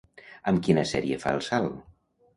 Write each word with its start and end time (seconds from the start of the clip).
Amb 0.51 0.63
quina 0.67 0.85
sèrie 0.93 1.19
fa 1.27 1.37
el 1.37 1.47
salt? 1.49 1.77